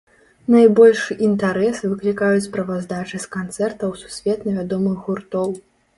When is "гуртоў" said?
5.11-5.49